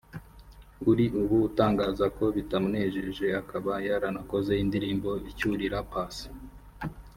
[0.89, 6.27] uri ubu utangaza ko bitamunejeje akaba yaranakoze indirimbo icyurira Paccy